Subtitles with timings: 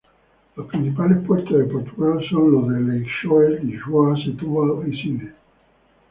[0.55, 5.31] Los principales puertos de Portugal son los de Leixões, Lisboa, Setúbal y Sines.